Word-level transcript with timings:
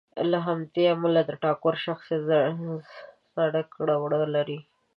له 0.31 0.37
همدې 0.47 0.83
امله 0.95 1.21
د 1.25 1.31
ټاګور 1.41 1.75
شخصیت 1.85 2.21
زاړه 3.35 3.61
کړه 3.73 3.95
وړه 4.03 4.21
لري. 4.35 4.59